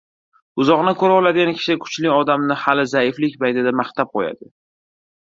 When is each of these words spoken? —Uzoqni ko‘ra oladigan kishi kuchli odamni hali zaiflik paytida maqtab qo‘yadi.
—Uzoqni 0.61 0.91
ko‘ra 1.01 1.17
oladigan 1.17 1.51
kishi 1.57 1.75
kuchli 1.83 2.09
odamni 2.13 2.57
hali 2.61 2.85
zaiflik 2.93 3.35
paytida 3.43 3.75
maqtab 3.81 4.11
qo‘yadi. 4.19 4.49